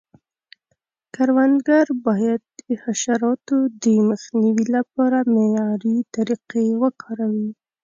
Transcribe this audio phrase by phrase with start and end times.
[1.15, 7.49] کروندګر باید د حشراتو د مخنیوي لپاره معیاري طریقې وکاروي.